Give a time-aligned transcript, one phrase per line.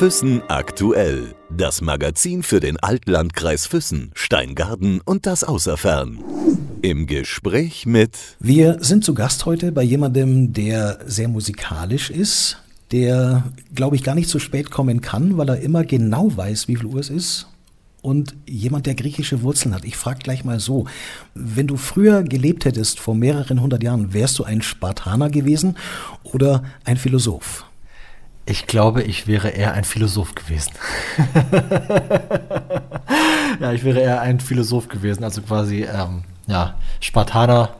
[0.00, 1.34] Füssen aktuell.
[1.54, 6.18] Das Magazin für den Altlandkreis Füssen, Steingarten und das Außerfern.
[6.80, 8.16] Im Gespräch mit.
[8.38, 12.56] Wir sind zu Gast heute bei jemandem, der sehr musikalisch ist,
[12.92, 13.44] der,
[13.74, 16.86] glaube ich, gar nicht zu spät kommen kann, weil er immer genau weiß, wie viel
[16.86, 17.46] Uhr es ist.
[18.02, 19.84] Und jemand, der griechische Wurzeln hat.
[19.84, 20.86] Ich frage gleich mal so,
[21.34, 25.76] wenn du früher gelebt hättest, vor mehreren hundert Jahren, wärst du ein Spartaner gewesen
[26.22, 27.66] oder ein Philosoph?
[28.46, 30.72] Ich glaube, ich wäre eher ein Philosoph gewesen.
[33.60, 35.22] ja, ich wäre eher ein Philosoph gewesen.
[35.22, 37.76] Also quasi, ähm, ja, Spartaner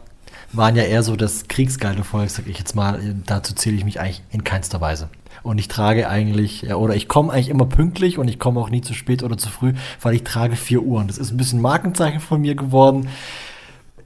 [0.52, 3.00] waren ja eher so das kriegsgeile Volk, sag ich jetzt mal.
[3.26, 5.08] Dazu zähle ich mich eigentlich in keinster Weise.
[5.42, 8.80] Und ich trage eigentlich, oder ich komme eigentlich immer pünktlich und ich komme auch nie
[8.80, 9.72] zu spät oder zu früh,
[10.02, 11.06] weil ich trage vier Uhren.
[11.06, 13.08] Das ist ein bisschen Markenzeichen von mir geworden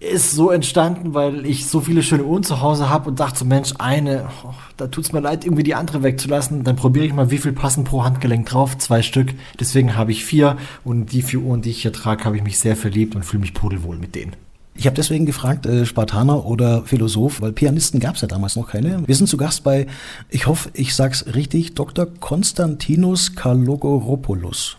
[0.05, 3.45] ist so entstanden, weil ich so viele schöne Uhren zu Hause habe und dachte so,
[3.45, 6.65] Mensch, eine, oh, da tut es mir leid, irgendwie die andere wegzulassen.
[6.65, 8.77] Dann probiere ich mal, wie viel passen pro Handgelenk drauf.
[8.79, 9.35] Zwei Stück.
[9.59, 10.57] Deswegen habe ich vier.
[10.85, 13.41] Und die vier Uhren, die ich hier trage, habe ich mich sehr verliebt und fühle
[13.41, 14.37] mich pudelwohl mit denen.
[14.77, 18.69] Ich habe deswegen gefragt, äh, Spartaner oder Philosoph, weil Pianisten gab es ja damals noch
[18.69, 19.07] keine.
[19.07, 19.87] Wir sind zu Gast bei,
[20.31, 22.07] ich hoffe, ich sag's richtig, Dr.
[22.07, 24.79] Konstantinos Kalogoropoulos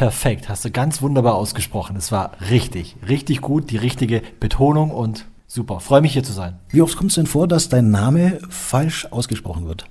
[0.00, 0.48] perfekt.
[0.48, 1.94] Hast du ganz wunderbar ausgesprochen.
[1.94, 5.78] Es war richtig, richtig gut, die richtige Betonung und super.
[5.80, 6.58] Freue mich hier zu sein.
[6.70, 9.84] Wie oft kommt es denn vor, dass dein Name falsch ausgesprochen wird?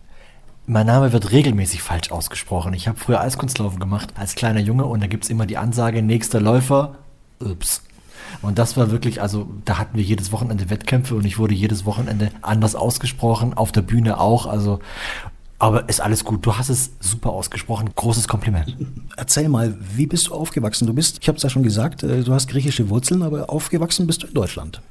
[0.65, 2.73] Mein Name wird regelmäßig falsch ausgesprochen.
[2.73, 6.01] Ich habe früher Eiskunstlaufen gemacht als kleiner Junge und da gibt es immer die Ansage,
[6.01, 6.95] nächster Läufer,
[7.39, 7.83] ups.
[8.41, 11.85] Und das war wirklich, also da hatten wir jedes Wochenende Wettkämpfe und ich wurde jedes
[11.85, 14.45] Wochenende anders ausgesprochen, auf der Bühne auch.
[14.45, 14.79] Also
[15.59, 16.45] aber ist alles gut.
[16.45, 17.89] Du hast es super ausgesprochen.
[17.93, 18.77] Großes Kompliment.
[19.17, 20.87] Erzähl mal, wie bist du aufgewachsen?
[20.87, 24.07] Du bist, ich habe es ja schon gesagt, äh, du hast griechische Wurzeln, aber aufgewachsen
[24.07, 24.81] bist du in Deutschland.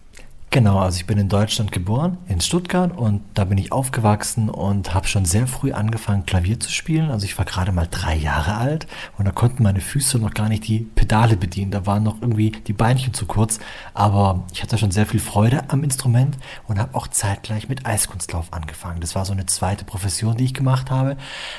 [0.50, 4.94] Genau, also ich bin in Deutschland geboren, in Stuttgart und da bin ich aufgewachsen und
[4.94, 7.10] habe schon sehr früh angefangen, Klavier zu spielen.
[7.10, 8.86] Also ich war gerade mal drei Jahre alt
[9.18, 11.70] und da konnten meine Füße noch gar nicht die Pedale bedienen.
[11.70, 13.58] Da waren noch irgendwie die Beinchen zu kurz.
[13.92, 18.50] Aber ich hatte schon sehr viel Freude am Instrument und habe auch zeitgleich mit Eiskunstlauf
[18.50, 19.02] angefangen.
[19.02, 21.18] Das war so eine zweite Profession, die ich gemacht habe.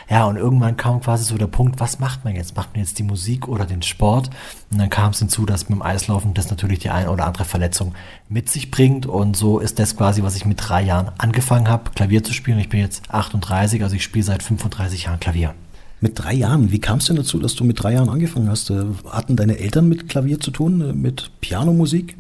[0.10, 2.56] Ja, und irgendwann kam quasi so der Punkt, was macht man jetzt?
[2.56, 4.32] Macht man jetzt die Musik oder den Sport?
[4.72, 7.46] Und dann kam es hinzu, dass mit dem Eislaufen das natürlich die eine oder andere
[7.46, 7.94] Verletzung
[8.30, 9.06] mit sich bringt bringt.
[9.06, 12.60] Und so ist das quasi, was ich mit drei Jahren angefangen habe, Klavier zu spielen.
[12.60, 15.54] Ich bin jetzt 38, also ich spiele seit 35 Jahren Klavier.
[16.00, 18.70] Mit drei Jahren, wie kam es denn dazu, dass du mit drei Jahren angefangen hast?
[18.70, 22.16] Äh, hatten deine Eltern mit Klavier zu tun, äh, mit Pianomusik?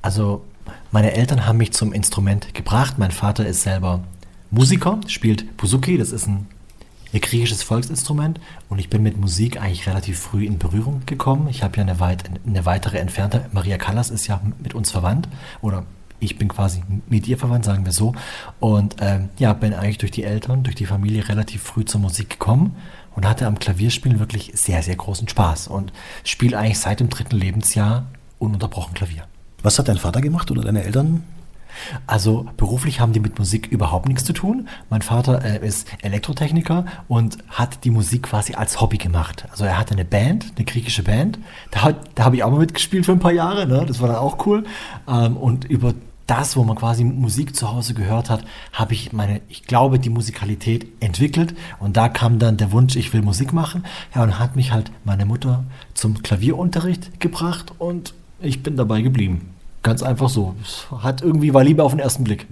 [0.00, 0.44] Also
[0.92, 2.94] meine Eltern haben mich zum Instrument gebracht.
[2.98, 4.04] Mein Vater ist selber
[4.52, 6.46] Musiker, spielt Buzuki, das ist ein
[7.12, 11.48] ihr griechisches Volksinstrument und ich bin mit Musik eigentlich relativ früh in Berührung gekommen.
[11.48, 15.28] Ich habe ja eine, weit, eine weitere Entfernte, Maria Callas ist ja mit uns verwandt
[15.62, 15.84] oder
[16.20, 18.14] ich bin quasi mit ihr verwandt, sagen wir so.
[18.58, 22.30] Und ähm, ja, bin eigentlich durch die Eltern, durch die Familie relativ früh zur Musik
[22.30, 22.74] gekommen
[23.14, 25.92] und hatte am Klavierspielen wirklich sehr, sehr großen Spaß und
[26.24, 28.06] spiele eigentlich seit dem dritten Lebensjahr
[28.38, 29.24] ununterbrochen Klavier.
[29.62, 31.22] Was hat dein Vater gemacht oder deine Eltern?
[32.06, 34.68] Also beruflich haben die mit Musik überhaupt nichts zu tun.
[34.90, 39.46] Mein Vater äh, ist Elektrotechniker und hat die Musik quasi als Hobby gemacht.
[39.50, 41.38] Also er hatte eine Band, eine griechische Band.
[41.70, 43.66] Da, da habe ich auch mal mitgespielt für ein paar Jahre.
[43.66, 43.84] Ne?
[43.86, 44.64] Das war dann auch cool.
[45.08, 45.94] Ähm, und über
[46.28, 50.10] das, wo man quasi Musik zu Hause gehört hat, habe ich meine, ich glaube, die
[50.10, 51.54] Musikalität entwickelt.
[51.80, 53.84] Und da kam dann der Wunsch, ich will Musik machen.
[54.14, 59.54] Ja, und hat mich halt meine Mutter zum Klavierunterricht gebracht und ich bin dabei geblieben.
[59.88, 60.54] Ganz einfach so.
[60.98, 62.46] Hat irgendwie war Liebe auf den ersten Blick.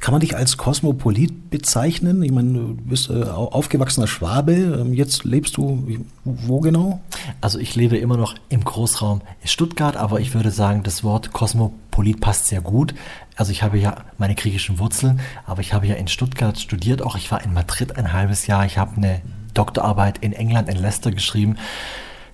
[0.00, 2.22] Kann man dich als Kosmopolit bezeichnen?
[2.22, 4.52] Ich meine, du bist äh, aufgewachsener Schwabe.
[4.52, 5.88] Ähm, jetzt lebst du
[6.24, 7.00] wo genau?
[7.40, 12.20] Also ich lebe immer noch im Großraum Stuttgart, aber ich würde sagen, das Wort Kosmopolit
[12.20, 12.94] passt sehr gut.
[13.34, 17.00] Also ich habe ja meine griechischen Wurzeln, aber ich habe ja in Stuttgart studiert.
[17.00, 18.66] Auch ich war in Madrid ein halbes Jahr.
[18.66, 19.22] Ich habe eine
[19.54, 21.56] Doktorarbeit in England, in Leicester geschrieben.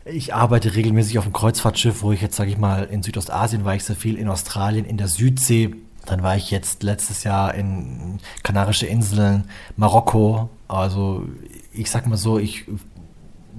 [0.06, 3.74] Ich arbeite regelmäßig auf dem Kreuzfahrtschiff, wo ich jetzt, sage ich mal, in Südostasien war
[3.74, 5.74] ich sehr viel, in Australien, in der Südsee.
[6.04, 9.44] Dann war ich jetzt letztes Jahr in Kanarische Inseln,
[9.76, 10.50] Marokko.
[10.68, 11.26] Also
[11.72, 12.66] ich sag mal so, ich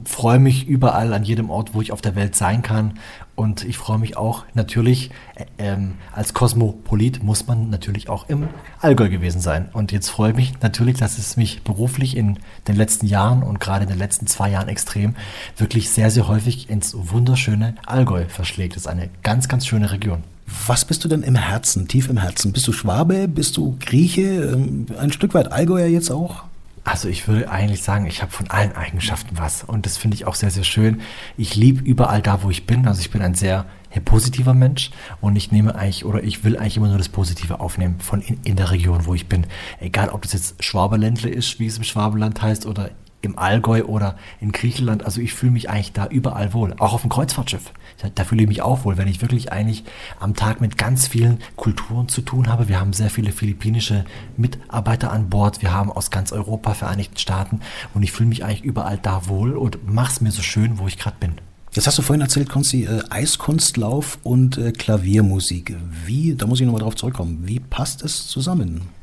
[0.04, 3.00] freue mich überall an jedem Ort, wo ich auf der Welt sein kann.
[3.36, 8.48] Und ich freue mich auch natürlich, äh, ähm, als Kosmopolit muss man natürlich auch im
[8.80, 9.70] Allgäu gewesen sein.
[9.74, 13.60] Und jetzt freue ich mich natürlich, dass es mich beruflich in den letzten Jahren und
[13.60, 15.16] gerade in den letzten zwei Jahren extrem
[15.58, 18.76] wirklich sehr, sehr häufig ins wunderschöne Allgäu verschlägt.
[18.76, 20.24] Das ist eine ganz, ganz schöne Region.
[20.68, 22.54] Was bist du denn im Herzen, tief im Herzen?
[22.54, 23.28] Bist du Schwabe?
[23.28, 24.22] Bist du Grieche?
[24.22, 26.44] Ähm, ein Stück weit Allgäuer jetzt auch?
[26.86, 30.26] Also ich würde eigentlich sagen, ich habe von allen Eigenschaften was und das finde ich
[30.26, 31.02] auch sehr, sehr schön.
[31.36, 32.88] Ich liebe überall da, wo ich bin.
[32.88, 33.66] Also ich bin ein sehr
[34.06, 38.00] positiver Mensch und ich nehme eigentlich oder ich will eigentlich immer nur das Positive aufnehmen
[38.00, 39.48] von in, in der Region, wo ich bin.
[39.80, 42.92] Egal, ob das jetzt Schwaberländle ist, wie es im Schwabenland heißt, oder
[43.26, 45.04] im Allgäu oder in Griechenland.
[45.04, 46.74] Also ich fühle mich eigentlich da überall wohl.
[46.80, 47.72] Auch auf dem Kreuzfahrtschiff.
[48.14, 49.84] Da fühle ich mich auch wohl, wenn ich wirklich eigentlich
[50.20, 52.68] am Tag mit ganz vielen Kulturen zu tun habe.
[52.68, 54.06] Wir haben sehr viele philippinische
[54.38, 55.62] Mitarbeiter an Bord.
[55.62, 57.62] Wir haben aus ganz Europa, Vereinigten Staaten.
[57.94, 60.88] Und ich fühle mich eigentlich überall da wohl und mache es mir so schön, wo
[60.88, 61.34] ich gerade bin.
[61.76, 65.76] Das hast du vorhin erzählt, Konsti, äh, Eiskunstlauf und äh, Klaviermusik.
[66.06, 68.95] Wie, da muss ich nochmal drauf zurückkommen, wie passt es zusammen?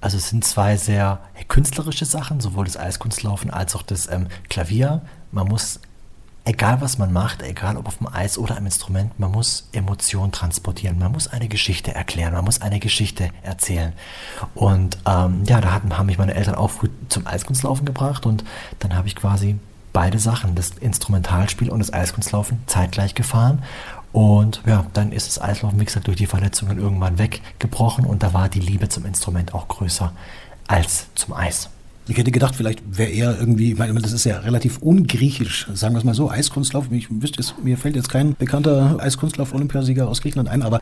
[0.00, 5.02] Also es sind zwei sehr künstlerische Sachen, sowohl das Eiskunstlaufen als auch das ähm, Klavier.
[5.32, 5.80] Man muss,
[6.44, 10.32] egal was man macht, egal ob auf dem Eis oder am Instrument, man muss Emotionen
[10.32, 10.98] transportieren.
[10.98, 13.92] Man muss eine Geschichte erklären, man muss eine Geschichte erzählen.
[14.54, 18.44] Und ähm, ja, da hatten, haben mich meine Eltern auch früh zum Eiskunstlaufen gebracht und
[18.80, 19.58] dann habe ich quasi
[19.96, 23.62] beide Sachen, das Instrumentalspiel und das Eiskunstlaufen, zeitgleich gefahren.
[24.16, 28.32] Und ja, dann ist das Eislaufen, wie gesagt, durch die Verletzungen irgendwann weggebrochen und da
[28.32, 30.10] war die Liebe zum Instrument auch größer
[30.66, 31.68] als zum Eis.
[32.08, 35.94] Ich hätte gedacht, vielleicht wäre er irgendwie, ich meine, das ist ja relativ ungriechisch, sagen
[35.94, 36.86] wir es mal so, Eiskunstlauf.
[36.92, 40.80] Ich wüsste es, mir fällt jetzt kein bekannter Eiskunstlauf-Olympiasieger aus Griechenland ein, aber.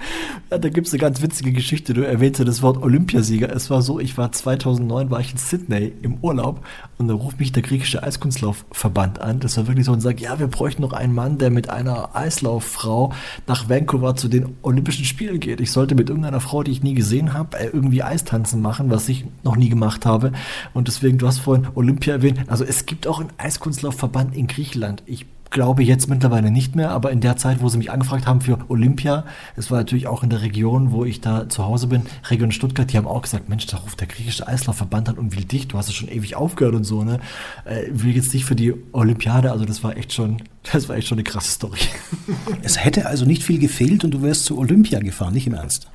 [0.51, 1.95] Ja, da gibt es eine ganz witzige Geschichte.
[1.95, 3.51] Du erwähnte das Wort Olympiasieger.
[3.55, 6.61] Es war so, ich war 2009, war ich in Sydney im Urlaub
[6.99, 9.41] und da ruft mich der griechische Eiskunstlaufverband an.
[9.41, 12.15] Das war wirklich so und sagt, ja, wir bräuchten noch einen Mann, der mit einer
[12.15, 13.13] Eislauffrau
[13.47, 15.61] nach Vancouver zu den Olympischen Spielen geht.
[15.61, 19.09] Ich sollte mit irgendeiner Frau, die ich nie gesehen habe, äh, irgendwie Eistanzen machen, was
[19.09, 20.33] ich noch nie gemacht habe.
[20.75, 22.41] Und deswegen, du hast vorhin Olympia erwähnt.
[22.47, 25.03] Also es gibt auch einen Eiskunstlaufverband in Griechenland.
[25.07, 28.41] Ich glaube jetzt mittlerweile nicht mehr, aber in der Zeit, wo sie mich angefragt haben
[28.41, 29.25] für Olympia,
[29.55, 32.93] das war natürlich auch in der Region, wo ich da zu Hause bin, Region Stuttgart,
[32.93, 35.79] die haben auch gesagt, Mensch, da ruft der griechische Eislaufverband an und will dich, du
[35.79, 37.21] hast es schon ewig aufgehört und so, ne?
[37.65, 40.39] Äh, will jetzt dich für die Olympiade, also das war echt schon,
[40.73, 41.79] das war echt schon eine krasse Story.
[42.63, 45.89] Es hätte also nicht viel gefehlt und du wärst zu Olympia gefahren, nicht im Ernst.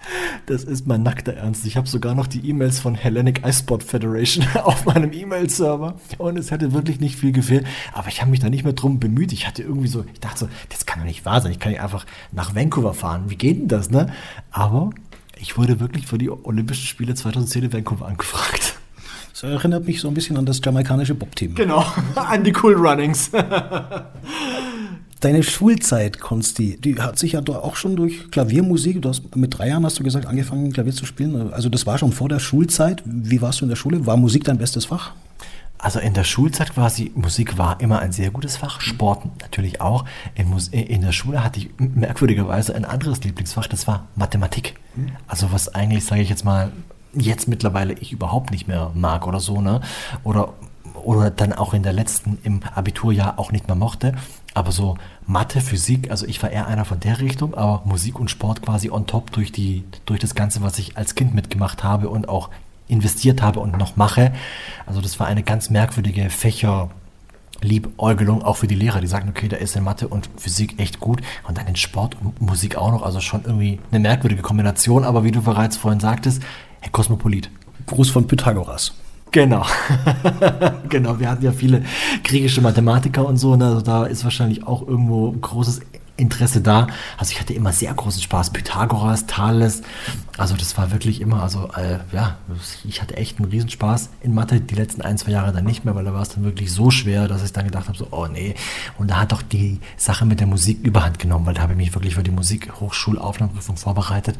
[0.45, 1.65] Das ist mein nackter Ernst.
[1.65, 6.37] Ich habe sogar noch die E-Mails von Hellenic Ice Sport Federation auf meinem E-Mail-Server und
[6.37, 9.33] es hätte wirklich nicht viel gefehlt, aber ich habe mich da nicht mehr drum bemüht.
[9.33, 11.51] Ich hatte irgendwie so, ich dachte so, das kann doch nicht wahr sein.
[11.51, 13.25] Ich kann nicht einfach nach Vancouver fahren.
[13.29, 14.13] Wie geht denn das, ne?
[14.51, 14.91] Aber
[15.37, 18.75] ich wurde wirklich für die Olympischen Spiele 2010 in Vancouver angefragt.
[19.31, 21.55] Das erinnert mich so ein bisschen an das jamaikanische Bob-Team.
[21.55, 21.85] Genau,
[22.15, 23.31] an die Cool Runnings.
[25.19, 29.67] Deine Schulzeit, Konsti, die hat sich ja auch schon durch Klaviermusik, du hast mit drei
[29.67, 31.51] Jahren hast du gesagt, angefangen Klavier zu spielen.
[31.51, 33.03] Also das war schon vor der Schulzeit.
[33.05, 34.05] Wie warst du in der Schule?
[34.05, 35.11] War Musik dein bestes Fach?
[35.77, 40.05] Also in der Schulzeit quasi, Musik war immer ein sehr gutes Fach, Sport natürlich auch.
[40.35, 44.75] In, in, der Schule hatte ich merkwürdigerweise ein anderes Lieblingsfach, das war Mathematik.
[45.27, 46.71] Also was eigentlich, sage ich jetzt mal,
[47.13, 49.79] jetzt mittlerweile ich überhaupt nicht mehr mag oder so, ne?
[50.23, 50.53] Oder,
[50.95, 54.13] oder dann auch in der letzten, im Abiturjahr auch nicht mehr mochte.
[54.53, 58.29] Aber so Mathe, Physik, also ich war eher einer von der Richtung, aber Musik und
[58.29, 62.09] Sport quasi on top durch, die, durch das Ganze, was ich als Kind mitgemacht habe
[62.09, 62.49] und auch
[62.87, 64.33] investiert habe und noch mache.
[64.85, 66.89] Also das war eine ganz merkwürdige Fächer.
[67.61, 71.01] Liebäugelung auch für die Lehrer, die sagen, okay, da ist in Mathe und Physik echt
[71.01, 75.03] gut und dann in Sport und Musik auch noch, also schon irgendwie eine merkwürdige Kombination,
[75.03, 76.41] aber wie du bereits vorhin sagtest,
[76.79, 77.51] Herr Kosmopolit.
[77.85, 78.93] Gruß von Pythagoras.
[79.31, 79.65] Genau.
[80.89, 81.83] genau, wir hatten ja viele
[82.23, 83.65] griechische Mathematiker und so, ne?
[83.65, 85.81] also da ist wahrscheinlich auch irgendwo großes
[86.19, 86.87] Interesse da.
[87.17, 88.51] Also ich hatte immer sehr großen Spaß.
[88.51, 89.81] Pythagoras, Thales,
[90.37, 92.37] also das war wirklich immer, also äh, ja,
[92.83, 94.59] ich hatte echt einen Riesenspaß in Mathe.
[94.59, 96.91] Die letzten ein, zwei Jahre dann nicht mehr, weil da war es dann wirklich so
[96.91, 98.55] schwer, dass ich dann gedacht habe, so, oh nee.
[98.97, 101.77] Und da hat doch die Sache mit der Musik überhand genommen, weil da habe ich
[101.77, 104.37] mich wirklich für die Musikhochschulaufnahmeprüfung vorbereitet.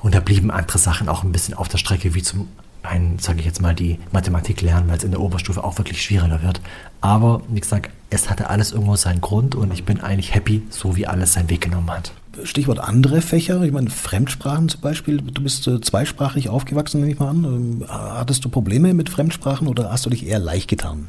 [0.00, 2.48] Und da blieben andere Sachen auch ein bisschen auf der Strecke, wie zum
[2.82, 6.02] einen, sage ich jetzt mal, die Mathematik lernen, weil es in der Oberstufe auch wirklich
[6.02, 6.60] schwieriger wird.
[7.00, 10.96] Aber wie gesagt, es hatte alles irgendwo seinen Grund und ich bin eigentlich happy, so
[10.96, 12.12] wie alles seinen Weg genommen hat.
[12.44, 15.18] Stichwort andere Fächer, ich meine Fremdsprachen zum Beispiel.
[15.18, 17.44] Du bist äh, zweisprachig aufgewachsen, nehme ich mal an.
[17.44, 21.08] Ähm, hattest du Probleme mit Fremdsprachen oder hast du dich eher leicht getan?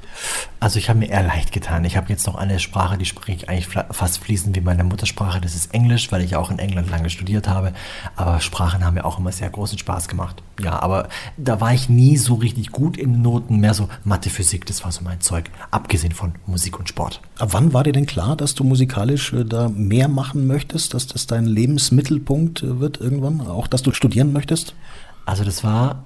[0.59, 1.85] Also ich habe mir eher leicht getan.
[1.85, 5.41] Ich habe jetzt noch eine Sprache, die spreche ich eigentlich fast fließend wie meine Muttersprache.
[5.41, 7.73] Das ist Englisch, weil ich auch in England lange studiert habe.
[8.15, 10.43] Aber Sprachen haben mir auch immer sehr großen Spaß gemacht.
[10.61, 14.65] Ja, aber da war ich nie so richtig gut in Noten, mehr so Mathe, Physik,
[14.65, 15.49] das war so mein Zeug.
[15.71, 17.21] Abgesehen von Musik und Sport.
[17.39, 21.07] Ab wann war dir denn klar, dass du musikalisch äh, da mehr machen möchtest, dass
[21.13, 23.41] das dein Lebensmittelpunkt äh, wird irgendwann?
[23.41, 24.75] Auch, dass du studieren möchtest?
[25.25, 26.03] Also das war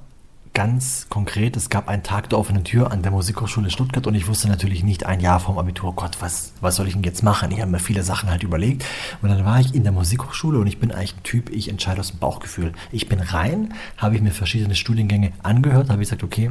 [0.58, 4.28] ganz konkret, es gab einen Tag der offenen Tür an der Musikhochschule Stuttgart und ich
[4.28, 7.52] wusste natürlich nicht ein Jahr vorm Abitur, Gott, was, was soll ich denn jetzt machen?
[7.52, 8.84] Ich habe mir viele Sachen halt überlegt
[9.22, 12.00] und dann war ich in der Musikhochschule und ich bin eigentlich ein Typ, ich entscheide
[12.00, 12.72] aus dem Bauchgefühl.
[12.92, 16.50] Ich bin rein, habe ich mir verschiedene Studiengänge angehört, habe ich gesagt, okay,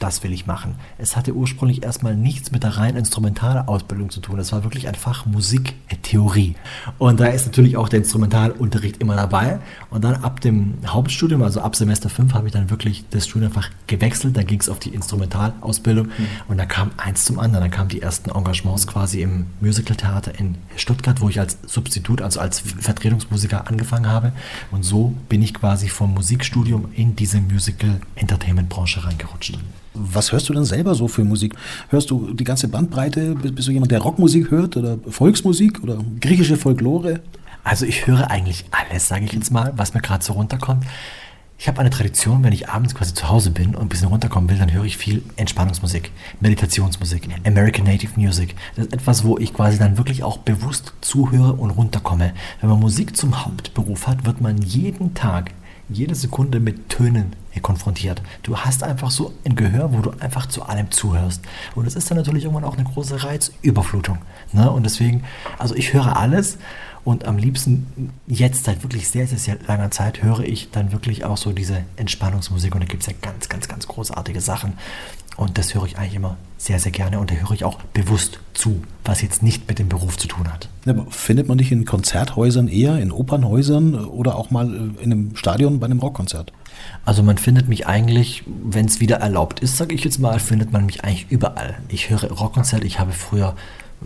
[0.00, 0.74] das will ich machen.
[0.98, 4.38] Es hatte ursprünglich erstmal nichts mit der reinen Instrumentalausbildung zu tun.
[4.38, 6.56] Es war wirklich ein Fach Musiktheorie.
[6.98, 9.60] Und da ist natürlich auch der Instrumentalunterricht immer dabei.
[9.90, 13.43] Und dann ab dem Hauptstudium, also ab Semester 5, habe ich dann wirklich das Studium
[13.44, 14.36] einfach gewechselt.
[14.36, 16.26] Dann ging es auf die Instrumentalausbildung mhm.
[16.48, 17.64] und da kam eins zum anderen.
[17.64, 22.40] Dann kamen die ersten Engagements quasi im Musicaltheater in Stuttgart, wo ich als Substitut, also
[22.40, 24.32] als Vertretungsmusiker angefangen habe.
[24.70, 29.58] Und so bin ich quasi vom Musikstudium in diese Musical-Entertainment-Branche reingerutscht.
[29.94, 31.54] Was hörst du denn selber so für Musik?
[31.88, 33.36] Hörst du die ganze Bandbreite?
[33.36, 37.20] Bist du jemand, der Rockmusik hört oder Volksmusik oder griechische Folklore?
[37.62, 40.84] Also ich höre eigentlich alles, sage ich jetzt mal, was mir gerade so runterkommt.
[41.56, 44.50] Ich habe eine Tradition, wenn ich abends quasi zu Hause bin und ein bisschen runterkommen
[44.50, 48.56] will, dann höre ich viel Entspannungsmusik, Meditationsmusik, American Native Music.
[48.74, 52.34] Das ist etwas, wo ich quasi dann wirklich auch bewusst zuhöre und runterkomme.
[52.60, 55.52] Wenn man Musik zum Hauptberuf hat, wird man jeden Tag,
[55.88, 58.20] jede Sekunde mit Tönen konfrontiert.
[58.42, 61.42] Du hast einfach so ein Gehör, wo du einfach zu allem zuhörst.
[61.74, 64.18] Und es ist dann natürlich irgendwann auch eine große Reizüberflutung.
[64.52, 64.70] Ne?
[64.70, 65.24] Und deswegen,
[65.58, 66.58] also ich höre alles
[67.04, 71.24] und am liebsten jetzt seit wirklich sehr, sehr, sehr langer Zeit höre ich dann wirklich
[71.24, 74.74] auch so diese Entspannungsmusik und da gibt es ja ganz, ganz, ganz großartige Sachen.
[75.36, 78.38] Und das höre ich eigentlich immer sehr, sehr gerne und da höre ich auch bewusst
[78.54, 80.68] zu, was jetzt nicht mit dem Beruf zu tun hat.
[81.10, 85.86] Findet man dich in Konzerthäusern eher, in Opernhäusern oder auch mal in einem Stadion bei
[85.86, 86.52] einem Rockkonzert?
[87.04, 90.72] Also man findet mich eigentlich, wenn es wieder erlaubt ist, sage ich jetzt mal, findet
[90.72, 91.78] man mich eigentlich überall.
[91.88, 93.56] Ich höre Rockkonzerte, ich habe früher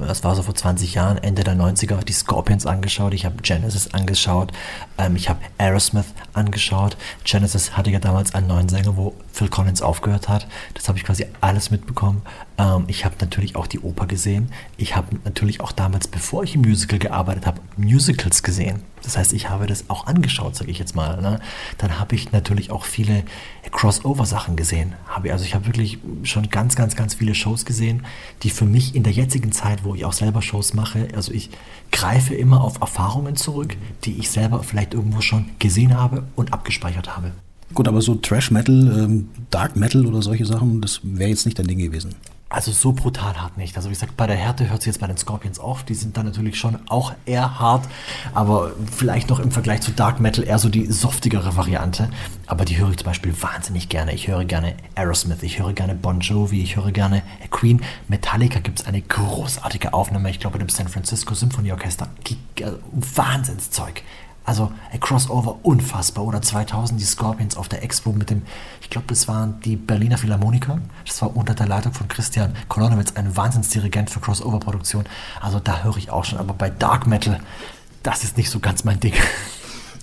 [0.06, 3.94] das war so vor 20 Jahren, Ende der 90er, die Scorpions angeschaut, ich habe Genesis
[3.94, 4.52] angeschaut,
[4.96, 6.96] ähm, ich habe Aerosmith angeschaut.
[7.24, 10.46] Genesis hatte ja damals einen neuen Sänger, wo Phil Collins aufgehört hat.
[10.74, 12.22] Das habe ich quasi alles mitbekommen.
[12.58, 14.52] Ähm, ich habe natürlich auch die Oper gesehen.
[14.76, 18.82] Ich habe natürlich auch damals, bevor ich im Musical gearbeitet habe, Musicals gesehen.
[19.02, 21.20] Das heißt, ich habe das auch angeschaut, sage ich jetzt mal.
[21.20, 21.40] Ne?
[21.78, 23.24] Dann habe ich natürlich auch viele
[23.70, 24.94] Crossover-Sachen gesehen.
[25.08, 28.04] Habe, also ich habe wirklich schon ganz, ganz, ganz viele Shows gesehen,
[28.42, 31.50] die für mich in der jetzigen Zeit, wo ich auch selber Shows mache, also ich
[31.92, 37.16] greife immer auf Erfahrungen zurück, die ich selber vielleicht irgendwo schon gesehen habe und abgespeichert
[37.16, 37.32] habe.
[37.74, 41.58] Gut, aber so Trash Metal, ähm, Dark Metal oder solche Sachen, das wäre jetzt nicht
[41.58, 42.14] dein Ding gewesen.
[42.50, 43.76] Also so brutal hart nicht.
[43.76, 45.82] Also wie gesagt, bei der Härte hört sich jetzt bei den Scorpions auf.
[45.82, 47.86] Die sind dann natürlich schon auch eher hart,
[48.32, 52.08] aber vielleicht noch im Vergleich zu Dark Metal eher so die softigere Variante.
[52.46, 54.14] Aber die höre ich zum Beispiel wahnsinnig gerne.
[54.14, 57.82] Ich höre gerne Aerosmith, ich höre gerne Bon Jovi, ich höre gerne Queen.
[58.08, 62.08] Metallica gibt es eine großartige Aufnahme, ich glaube, dem San Francisco Symphony Orchester.
[62.92, 64.02] Wahnsinnszeug.
[64.48, 66.24] Also ein Crossover unfassbar.
[66.24, 68.40] Oder 2000 die Scorpions auf der Expo mit dem,
[68.80, 70.80] ich glaube, das waren die Berliner Philharmoniker.
[71.06, 75.04] Das war unter der Leitung von Christian Kolonowitz, ein Wahnsinnsdirigent für Crossover-Produktion.
[75.42, 76.38] Also da höre ich auch schon.
[76.38, 77.40] Aber bei Dark Metal,
[78.02, 79.12] das ist nicht so ganz mein Ding.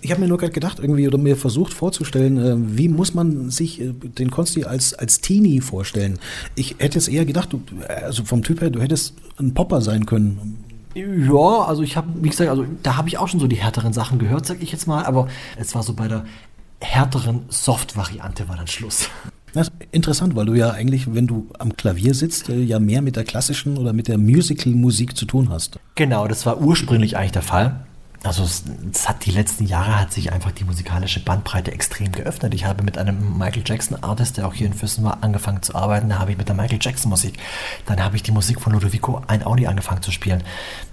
[0.01, 3.49] Ich habe mir nur gerade gedacht, irgendwie, oder mir versucht vorzustellen, äh, wie muss man
[3.49, 6.19] sich äh, den Konsti als, als Teenie vorstellen?
[6.53, 10.05] Ich hätte jetzt eher gedacht, du, also vom Typ her, du hättest ein Popper sein
[10.05, 10.64] können
[10.95, 13.93] ja, also ich habe, wie gesagt, also da habe ich auch schon so die härteren
[13.93, 16.25] Sachen gehört, sag ich jetzt mal, aber es war so bei der
[16.79, 19.09] härteren Soft-Variante war dann Schluss.
[19.53, 23.01] Das ist interessant, weil du ja eigentlich, wenn du am Klavier sitzt, äh, ja mehr
[23.01, 25.79] mit der klassischen oder mit der Musical-Musik zu tun hast.
[25.95, 27.85] Genau, das war ursprünglich eigentlich der Fall
[28.25, 32.53] also es, es, hat die letzten Jahre hat sich einfach die musikalische Bandbreite extrem geöffnet.
[32.53, 35.75] Ich habe mit einem Michael Jackson Artist, der auch hier in Füssen war, angefangen zu
[35.75, 36.09] arbeiten.
[36.09, 37.37] Da habe ich mit der Michael Jackson Musik.
[37.85, 40.43] Dann habe ich die Musik von Ludovico ein Audi angefangen zu spielen.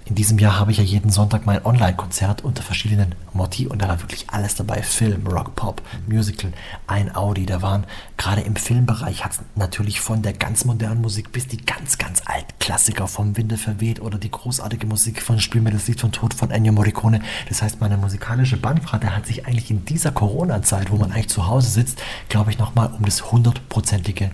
[0.05, 3.87] In diesem Jahr habe ich ja jeden Sonntag mein Online-Konzert unter verschiedenen Motti und da
[3.87, 4.81] war wirklich alles dabei.
[4.83, 6.51] Film, Rock, Pop, Musical,
[6.87, 7.45] ein Audi.
[7.45, 7.85] Da waren
[8.17, 12.21] gerade im Filmbereich hat es natürlich von der ganz modernen Musik bis die ganz, ganz
[12.25, 16.11] alten Klassiker vom Winde verweht oder die großartige Musik von Spiel mir das Lied von
[16.11, 20.91] Tod von Ennio Morricone das heißt, meine musikalische Bandbreite hat sich eigentlich in dieser Corona-Zeit,
[20.91, 24.31] wo man eigentlich zu Hause sitzt, glaube ich, nochmal um das hundertprozentige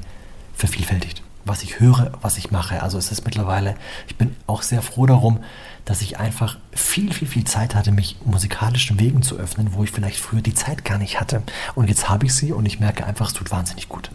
[0.53, 1.23] vervielfältigt.
[1.45, 2.83] Was ich höre, was ich mache.
[2.83, 3.75] Also es ist mittlerweile,
[4.07, 5.39] ich bin auch sehr froh darum,
[5.85, 9.91] dass ich einfach viel, viel, viel Zeit hatte, mich musikalischen Wegen zu öffnen, wo ich
[9.91, 11.41] vielleicht früher die Zeit gar nicht hatte.
[11.75, 14.11] Und jetzt habe ich sie und ich merke einfach, es tut wahnsinnig gut.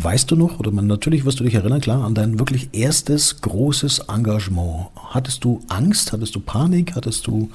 [0.00, 3.40] Weißt du noch, oder man, natürlich wirst du dich erinnern, klar, an dein wirklich erstes
[3.40, 4.86] großes Engagement.
[5.10, 7.50] Hattest du Angst, hattest du Panik, hattest du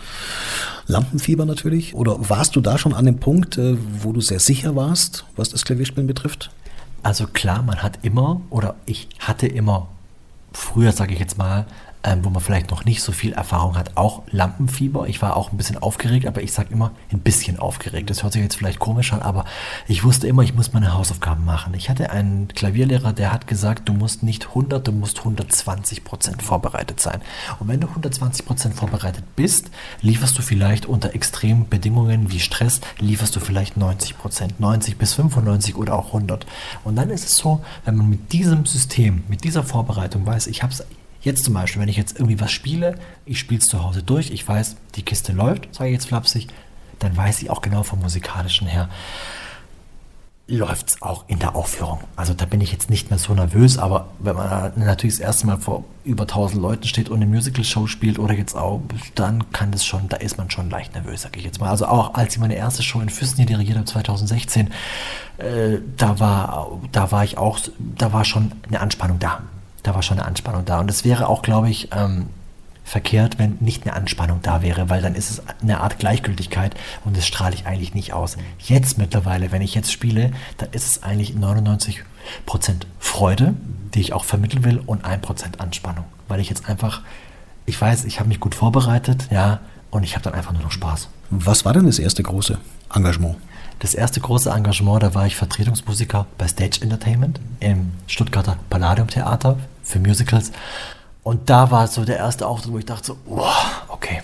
[0.87, 1.95] Lampenfieber natürlich?
[1.95, 5.49] Oder warst du da schon an dem Punkt, äh, wo du sehr sicher warst, was
[5.49, 6.51] das Klavierspielen betrifft?
[7.01, 9.87] Also klar, man hat immer, oder ich hatte immer,
[10.51, 11.65] früher sage ich jetzt mal,
[12.03, 15.07] ähm, wo man vielleicht noch nicht so viel Erfahrung hat, auch Lampenfieber.
[15.07, 18.09] Ich war auch ein bisschen aufgeregt, aber ich sage immer ein bisschen aufgeregt.
[18.09, 19.45] Das hört sich jetzt vielleicht komisch an, aber
[19.87, 21.73] ich wusste immer, ich muss meine Hausaufgaben machen.
[21.75, 26.43] Ich hatte einen Klavierlehrer, der hat gesagt, du musst nicht 100, du musst 120 Prozent
[26.43, 27.21] vorbereitet sein.
[27.59, 32.81] Und wenn du 120 Prozent vorbereitet bist, lieferst du vielleicht unter extremen Bedingungen wie Stress,
[32.99, 36.45] lieferst du vielleicht 90 Prozent, 90 bis 95 oder auch 100.
[36.83, 40.63] Und dann ist es so, wenn man mit diesem System, mit dieser Vorbereitung weiß, ich
[40.63, 40.83] habe es
[41.23, 44.29] Jetzt zum Beispiel, wenn ich jetzt irgendwie was spiele, ich spiele es zu Hause durch,
[44.29, 46.47] ich weiß, die Kiste läuft, sage ich jetzt flapsig,
[46.99, 48.89] dann weiß ich auch genau vom musikalischen her,
[50.47, 51.99] läuft es auch in der Aufführung.
[52.17, 55.47] Also da bin ich jetzt nicht mehr so nervös, aber wenn man natürlich das erste
[55.47, 58.81] Mal vor über 1000 Leuten steht und eine Musical-Show spielt oder jetzt auch,
[59.15, 61.69] dann kann das schon, da ist man schon leicht nervös, sage ich jetzt mal.
[61.69, 64.67] Also auch als ich meine erste Show in Füssen hier dirigiert habe, 2016,
[65.37, 67.59] äh, da, war, da war ich auch,
[67.97, 69.41] da war schon eine Anspannung da
[69.83, 70.79] da war schon eine Anspannung da.
[70.79, 72.27] Und es wäre auch, glaube ich, ähm,
[72.83, 76.75] verkehrt, wenn nicht eine Anspannung da wäre, weil dann ist es eine Art Gleichgültigkeit
[77.05, 78.37] und das strahle ich eigentlich nicht aus.
[78.59, 82.01] Jetzt mittlerweile, wenn ich jetzt spiele, dann ist es eigentlich 99%
[82.99, 83.53] Freude,
[83.93, 87.01] die ich auch vermitteln will und 1% Anspannung, weil ich jetzt einfach,
[87.65, 89.59] ich weiß, ich habe mich gut vorbereitet, ja,
[89.89, 91.07] und ich habe dann einfach nur noch Spaß.
[91.29, 92.57] Was war denn das erste große
[92.93, 93.37] Engagement?
[93.79, 99.57] Das erste große Engagement, da war ich Vertretungsmusiker bei Stage Entertainment im Stuttgarter Palladium Theater
[99.83, 100.51] für Musicals.
[101.23, 103.45] Und da war so der erste Auftritt, wo ich dachte so, oh,
[103.87, 104.21] okay,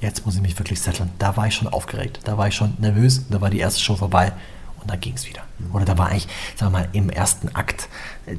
[0.00, 1.10] jetzt muss ich mich wirklich setteln.
[1.18, 3.96] Da war ich schon aufgeregt, da war ich schon nervös, da war die erste Show
[3.96, 4.32] vorbei
[4.80, 5.42] und dann ging es wieder.
[5.72, 7.88] Oder da war eigentlich, sagen wir mal, im ersten Akt,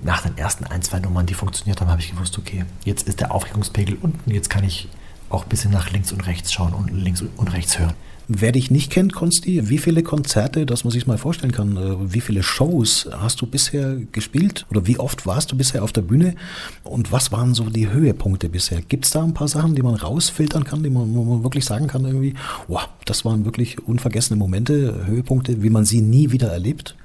[0.03, 3.21] nach den ersten ein, zwei Nummern, die funktioniert haben, habe ich gewusst, okay, jetzt ist
[3.21, 4.89] der Aufregungspegel unten, jetzt kann ich
[5.29, 7.93] auch ein bisschen nach links und rechts schauen und links und rechts hören.
[8.27, 12.13] Wer dich nicht kennt, Konsti, wie viele Konzerte, dass man sich mal vorstellen kann, äh,
[12.13, 16.03] wie viele Shows hast du bisher gespielt oder wie oft warst du bisher auf der
[16.03, 16.35] Bühne
[16.83, 18.81] und was waren so die Höhepunkte bisher?
[18.81, 21.65] Gibt es da ein paar Sachen, die man rausfiltern kann, die man, wo man wirklich
[21.65, 22.35] sagen kann, irgendwie,
[22.67, 26.95] wow, das waren wirklich unvergessene Momente, Höhepunkte, wie man sie nie wieder erlebt?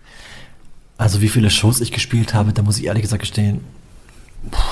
[0.98, 3.60] Also wie viele Shows ich gespielt habe, da muss ich ehrlich gesagt gestehen,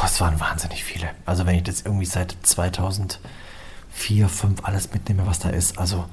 [0.04, 1.10] es waren wahnsinnig viele.
[1.26, 3.18] Also wenn ich das irgendwie seit 2004,
[3.94, 6.04] 2005 alles mitnehme, was da ist, also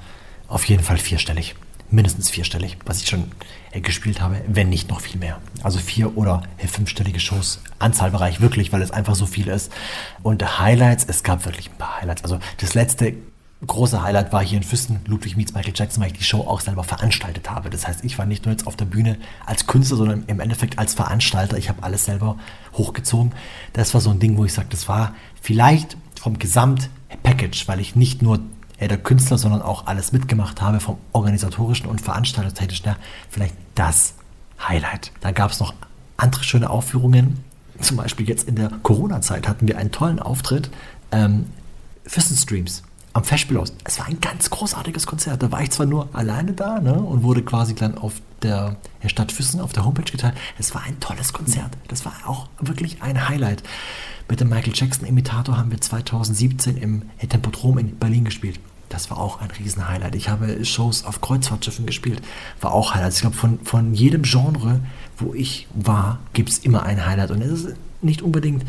[0.52, 1.56] auf jeden Fall vierstellig.
[1.90, 3.26] Mindestens vierstellig, was ich schon
[3.72, 5.40] äh, gespielt habe, wenn nicht noch viel mehr.
[5.62, 9.72] Also vier- oder äh, fünfstellige Shows, Anzahlbereich wirklich, weil es einfach so viel ist.
[10.24, 12.24] Und Highlights, es gab wirklich ein paar Highlights.
[12.24, 13.14] Also das letzte
[13.66, 16.62] große Highlight war hier in Füssen, Ludwig meets Michael Jackson, weil ich die Show auch
[16.62, 17.70] selber veranstaltet habe.
[17.70, 20.80] Das heißt, ich war nicht nur jetzt auf der Bühne als Künstler, sondern im Endeffekt
[20.80, 21.58] als Veranstalter.
[21.58, 22.38] Ich habe alles selber
[22.74, 23.34] hochgezogen.
[23.74, 27.96] Das war so ein Ding, wo ich sage, das war vielleicht vom Gesamtpackage, weil ich
[27.96, 28.40] nicht nur
[28.88, 32.98] der Künstler, sondern auch alles mitgemacht habe vom organisatorischen und veranstaltertechnischen her,
[33.30, 34.16] vielleicht das
[34.68, 35.12] Highlight.
[35.22, 35.74] Da gab es noch
[36.18, 37.44] andere schöne Aufführungen.
[37.80, 40.70] Zum Beispiel jetzt in der Corona-Zeit hatten wir einen tollen Auftritt.
[41.12, 41.48] Ähm,
[42.08, 43.74] Streams am Festspielhaus.
[43.84, 45.44] Es war ein ganz großartiges Konzert.
[45.44, 49.32] Da war ich zwar nur alleine da ne, und wurde quasi dann auf der Stadt
[49.32, 50.36] Füssen auf der Homepage geteilt.
[50.58, 51.72] Es war ein tolles Konzert.
[51.88, 53.64] Das war auch wirklich ein Highlight.
[54.30, 58.60] Mit dem Michael Jackson Imitator haben wir 2017 im Tempodrom in Berlin gespielt.
[58.92, 60.16] Das war auch ein Riesen-Highlight.
[60.16, 62.22] Ich habe Shows auf Kreuzfahrtschiffen gespielt.
[62.60, 63.14] War auch Highlight.
[63.14, 64.82] Ich glaube, von, von jedem Genre,
[65.18, 67.32] wo ich war, gibt es immer ein Highlight.
[67.32, 68.66] Und es ist nicht unbedingt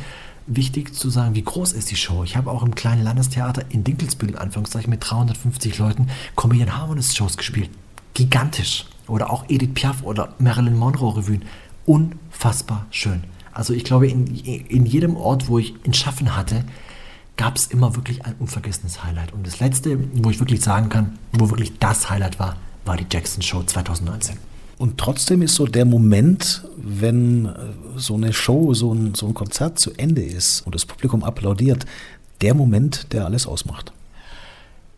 [0.47, 2.23] wichtig zu sagen, wie groß ist die Show.
[2.23, 6.07] Ich habe auch im kleinen Landestheater in Dinkelsbühl, in Anführungszeichen, mit 350 Leuten
[6.37, 7.71] Comedian Harmonist Shows gespielt.
[8.15, 8.87] Gigantisch.
[9.09, 11.45] Oder auch Edith Piaf oder Marilyn Monroe Revuen.
[11.85, 13.25] Unfassbar schön.
[13.53, 16.65] Also ich glaube, in, in jedem Ort, wo ich in Schaffen hatte,
[17.37, 19.33] gab es immer wirklich ein unvergessenes Highlight.
[19.33, 23.07] Und das letzte, wo ich wirklich sagen kann, wo wirklich das Highlight war, war die
[23.11, 24.37] Jackson Show 2019.
[24.79, 27.51] Und trotzdem ist so der Moment, wenn äh,
[27.97, 31.87] so eine Show, so ein, so ein Konzert zu Ende ist und das Publikum applaudiert,
[32.41, 33.93] der Moment, der alles ausmacht.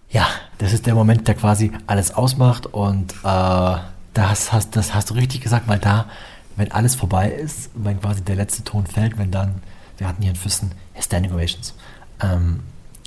[0.09, 0.27] Ja,
[0.59, 3.77] das ist der Moment, der quasi alles ausmacht und äh,
[4.15, 6.07] das, hast, das hast du richtig gesagt, weil da,
[6.57, 9.57] wenn alles vorbei ist, wenn quasi der letzte Ton fällt, wenn dann,
[9.99, 11.75] wir hatten hier in Füssen Standing Ovations,
[12.25, 12.61] ähm,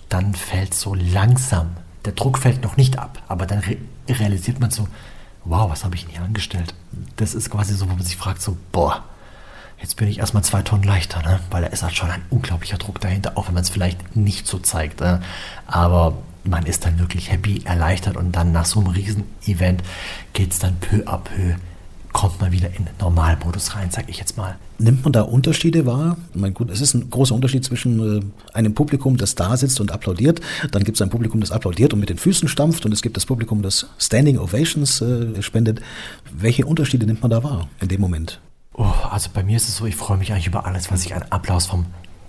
[0.09, 3.77] dann fällt so langsam, der Druck fällt noch nicht ab, aber dann re
[4.07, 4.87] realisiert man so,
[5.43, 6.73] wow, was habe ich denn hier angestellt?
[7.17, 9.03] Das ist quasi so, wo man sich fragt, so, boah,
[9.81, 11.41] jetzt bin ich erstmal zwei Tonnen leichter, ne?
[11.51, 14.47] weil da ist halt schon ein unglaublicher Druck dahinter, auch wenn man es vielleicht nicht
[14.47, 15.01] so zeigt.
[15.01, 15.21] Ne?
[15.67, 16.13] Aber
[16.45, 19.83] man ist dann wirklich happy, erleichtert und dann nach so einem Riesen-Event
[20.33, 21.55] geht es dann peu à peu
[22.17, 24.55] kommt man wieder in Normalmodus rein, sage ich jetzt mal.
[24.79, 26.17] Nimmt man da Unterschiede wahr?
[26.33, 29.79] Ich meine, gut, es ist ein großer Unterschied zwischen äh, einem Publikum, das da sitzt
[29.79, 30.41] und applaudiert.
[30.71, 32.87] Dann gibt es ein Publikum, das applaudiert und mit den Füßen stampft.
[32.87, 35.79] Und es gibt das Publikum, das Standing Ovations äh, spendet.
[36.33, 38.41] Welche Unterschiede nimmt man da wahr in dem Moment?
[38.73, 41.13] Oh, also bei mir ist es so, ich freue mich eigentlich über alles, was ich
[41.13, 41.85] an Applaus vom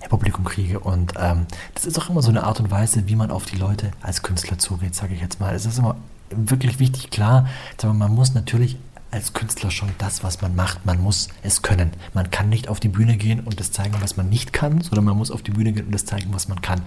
[0.07, 0.79] Publikum kriege.
[0.79, 3.57] Und ähm, das ist auch immer so eine Art und Weise, wie man auf die
[3.57, 5.55] Leute als Künstler zugeht, sage ich jetzt mal.
[5.55, 5.95] Es ist immer
[6.29, 7.47] wirklich wichtig, klar,
[7.83, 8.77] man muss natürlich
[9.11, 10.85] als Künstler schon das, was man macht.
[10.85, 11.91] Man muss es können.
[12.13, 15.05] Man kann nicht auf die Bühne gehen und das zeigen, was man nicht kann, sondern
[15.05, 16.81] man muss auf die Bühne gehen und das zeigen, was man kann.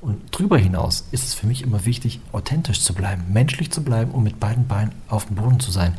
[0.00, 4.10] Und darüber hinaus ist es für mich immer wichtig, authentisch zu bleiben, menschlich zu bleiben
[4.10, 5.94] und mit beiden Beinen auf dem Boden zu sein.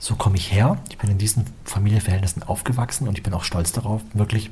[0.00, 0.78] So komme ich her.
[0.88, 4.50] Ich bin in diesen Familienverhältnissen aufgewachsen und ich bin auch stolz darauf, wirklich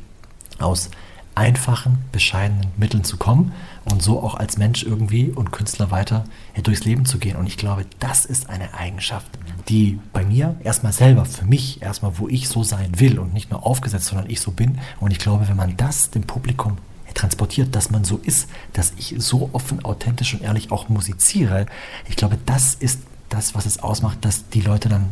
[0.58, 0.90] aus
[1.34, 3.52] einfachen, bescheidenen Mitteln zu kommen
[3.84, 6.24] und so auch als Mensch irgendwie und Künstler weiter
[6.62, 7.36] durchs Leben zu gehen.
[7.36, 9.26] Und ich glaube, das ist eine Eigenschaft,
[9.68, 13.50] die bei mir erstmal selber, für mich erstmal, wo ich so sein will und nicht
[13.50, 14.78] nur aufgesetzt, sondern ich so bin.
[15.00, 16.78] Und ich glaube, wenn man das dem Publikum
[17.14, 21.66] transportiert, dass man so ist, dass ich so offen, authentisch und ehrlich auch musiziere,
[22.08, 25.06] ich glaube, das ist das, was es ausmacht, dass die Leute dann,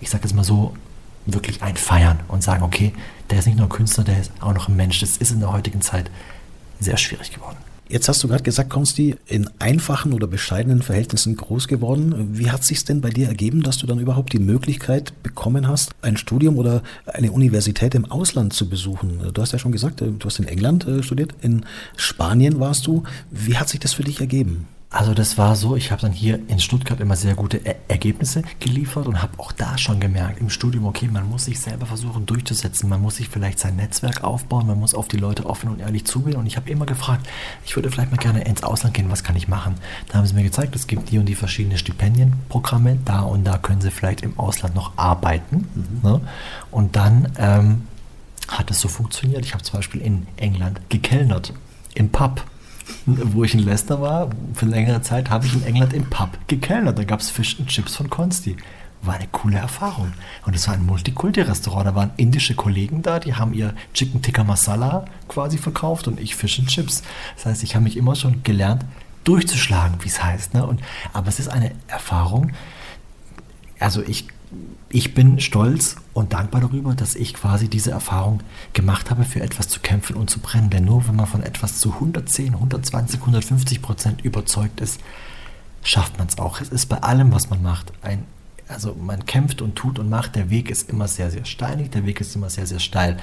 [0.00, 0.74] ich sage es mal so,
[1.34, 2.92] wirklich einfeiern und sagen, okay,
[3.30, 5.00] der ist nicht nur ein Künstler, der ist auch noch ein Mensch.
[5.00, 6.10] Das ist in der heutigen Zeit
[6.80, 7.56] sehr schwierig geworden.
[7.90, 12.36] Jetzt hast du gerade gesagt, Konsti, in einfachen oder bescheidenen Verhältnissen groß geworden.
[12.36, 15.92] Wie hat sich denn bei dir ergeben, dass du dann überhaupt die Möglichkeit bekommen hast,
[16.02, 19.30] ein Studium oder eine Universität im Ausland zu besuchen?
[19.32, 21.64] Du hast ja schon gesagt, du hast in England äh, studiert, in
[21.96, 23.04] Spanien warst du.
[23.30, 24.68] Wie hat sich das für dich ergeben?
[24.90, 28.42] Also das war so, ich habe dann hier in Stuttgart immer sehr gute er Ergebnisse
[28.58, 32.24] geliefert und habe auch da schon gemerkt im Studium, okay, man muss sich selber versuchen
[32.24, 35.80] durchzusetzen, man muss sich vielleicht sein Netzwerk aufbauen, man muss auf die Leute offen und
[35.80, 37.28] ehrlich zugehen und ich habe immer gefragt,
[37.66, 39.74] ich würde vielleicht mal gerne ins Ausland gehen, was kann ich machen?
[40.08, 43.58] Da haben sie mir gezeigt, es gibt die und die verschiedene Stipendienprogramme, da und da
[43.58, 46.10] können sie vielleicht im Ausland noch arbeiten mhm.
[46.10, 46.20] ne?
[46.70, 47.86] und dann ähm,
[48.48, 49.44] hat es so funktioniert.
[49.44, 51.52] Ich habe zum Beispiel in England gekellnert,
[51.94, 52.42] im Pub
[53.06, 56.98] wo ich in Leicester war, für längere Zeit, habe ich in England im Pub gekellnert.
[56.98, 58.56] Da gab es Fish and Chips von Consti.
[59.02, 60.12] War eine coole Erfahrung.
[60.44, 61.86] Und es war ein Multikulti-Restaurant.
[61.86, 66.34] Da waren indische Kollegen da, die haben ihr Chicken Tikka Masala quasi verkauft und ich
[66.34, 67.02] Fish and Chips.
[67.36, 68.84] Das heißt, ich habe mich immer schon gelernt,
[69.24, 70.54] durchzuschlagen, wie es heißt.
[70.54, 70.66] Ne?
[70.66, 70.80] Und,
[71.12, 72.52] aber es ist eine Erfahrung.
[73.78, 74.28] Also ich
[74.90, 78.40] ich bin stolz und dankbar darüber, dass ich quasi diese Erfahrung
[78.72, 80.70] gemacht habe, für etwas zu kämpfen und zu brennen.
[80.70, 85.00] Denn nur wenn man von etwas zu 110, 120, 150 Prozent überzeugt ist,
[85.82, 86.60] schafft man es auch.
[86.60, 88.24] Es ist bei allem, was man macht, ein,
[88.68, 90.36] also man kämpft und tut und macht.
[90.36, 93.18] Der Weg ist immer sehr, sehr steinig, der Weg ist immer sehr, sehr steil.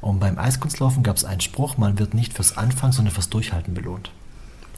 [0.00, 3.74] Und beim Eiskunstlaufen gab es einen Spruch, man wird nicht fürs Anfangen, sondern fürs Durchhalten
[3.74, 4.12] belohnt.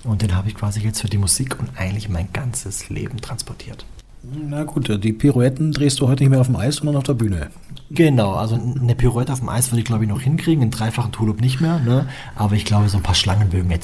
[0.03, 3.85] Und den habe ich quasi jetzt für die Musik und eigentlich mein ganzes Leben transportiert.
[4.23, 7.15] Na gut, die Pirouetten drehst du heute nicht mehr auf dem Eis, sondern auf der
[7.15, 7.51] Bühne.
[7.91, 11.13] Genau, also eine Pirouette auf dem Eis würde ich glaube ich noch hinkriegen, einen dreifachen
[11.13, 12.09] Tulip nicht mehr, ne?
[12.37, 13.83] aber ich glaube so ein paar Schlangenbögen etc.,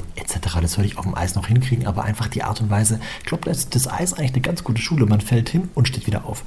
[0.62, 3.26] das würde ich auf dem Eis noch hinkriegen, aber einfach die Art und Weise, ich
[3.26, 6.06] glaube, das ist das Eis eigentlich eine ganz gute Schule, man fällt hin und steht
[6.06, 6.44] wieder auf.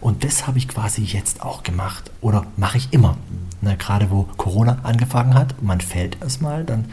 [0.00, 3.16] Und das habe ich quasi jetzt auch gemacht oder mache ich immer.
[3.60, 6.86] Ne, gerade wo Corona angefangen hat, man fällt erstmal, dann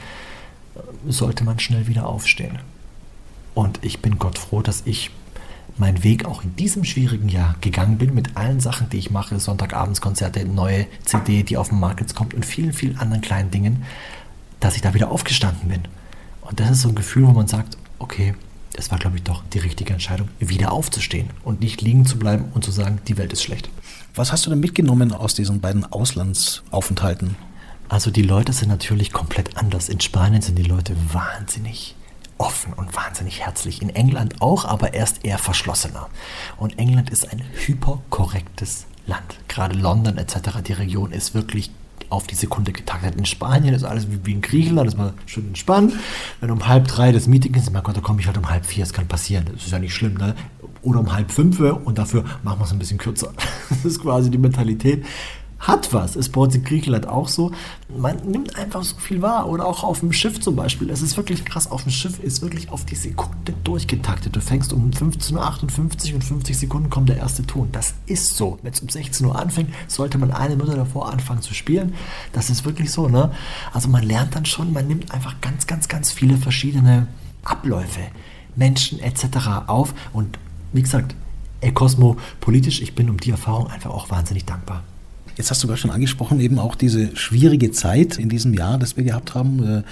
[0.76, 2.60] äh, sollte man schnell wieder aufstehen.
[3.54, 5.12] Und ich bin Gott froh, dass ich
[5.80, 9.40] meinen Weg auch in diesem schwierigen Jahr gegangen bin mit allen Sachen, die ich mache,
[9.40, 13.84] Sonntagabendskonzerte, neue CD, die auf den Markt jetzt kommt und vielen, vielen anderen kleinen Dingen,
[14.60, 15.82] dass ich da wieder aufgestanden bin.
[16.42, 18.34] Und das ist so ein Gefühl, wo man sagt, okay,
[18.74, 22.46] es war, glaube ich, doch die richtige Entscheidung, wieder aufzustehen und nicht liegen zu bleiben
[22.54, 23.70] und zu sagen, die Welt ist schlecht.
[24.16, 27.36] Was hast du denn mitgenommen aus diesen beiden Auslandsaufenthalten?
[27.90, 29.90] Also die Leute sind natürlich komplett anders.
[29.90, 31.96] In Spanien sind die Leute wahnsinnig
[32.38, 33.82] offen und wahnsinnig herzlich.
[33.82, 36.10] In England auch, aber erst eher verschlossener.
[36.58, 39.40] Und England ist ein hyperkorrektes Land.
[39.48, 41.72] Gerade London etc., die Region ist wirklich
[42.10, 43.16] auf die Sekunde getaktet.
[43.16, 45.94] In Spanien ist alles wie, in Griechenland, ist mal schön entspannt.
[46.40, 48.66] Wenn um halb drei das Meeting ist, mein Gott, da komme ich halt um halb
[48.66, 50.36] vier, das kann passieren, das ist ja nicht schlimm, ne?
[50.84, 53.34] Oder um halb fünf und dafür machen wir es ein bisschen kürzer.
[53.70, 55.06] Das ist quasi die Mentalität
[55.60, 56.16] hat was.
[56.16, 57.52] Ist bei uns in Griechenland auch so.
[57.96, 59.50] Man nimmt einfach so viel wahr.
[59.50, 60.90] Oder auch auf dem Schiff zum Beispiel.
[60.90, 61.70] Es ist wirklich krass.
[61.70, 64.36] Auf dem Schiff ist wirklich auf die Sekunde durchgetaktet.
[64.36, 67.70] Du fängst um 15.58 Uhr und 50 Sekunden kommt der erste Ton.
[67.72, 68.60] Das ist so.
[68.62, 71.94] Wenn es um 16 Uhr anfängt, sollte man eine Minute davor anfangen zu spielen.
[72.34, 73.08] Das ist wirklich so.
[73.08, 73.32] Ne?
[73.74, 77.08] Also man lernt dann schon, man nimmt einfach ganz, ganz, ganz viele verschiedene
[77.44, 78.02] Abläufe,
[78.56, 79.68] Menschen etc.
[79.68, 79.94] auf.
[80.14, 80.38] Und
[80.74, 81.16] wie gesagt,
[81.62, 84.84] ey Cosmo, politisch, ich bin um die Erfahrung einfach auch wahnsinnig dankbar.
[85.38, 88.98] Jetzt hast du gerade schon angesprochen, eben auch diese schwierige Zeit in diesem Jahr, das
[88.98, 89.64] wir gehabt haben.
[89.64, 89.84] Äh,